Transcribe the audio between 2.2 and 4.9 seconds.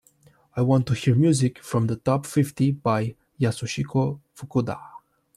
fifty by Yasuhiko Fukuda